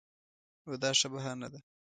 [0.65, 1.59] نو دا ښه بهانه ده.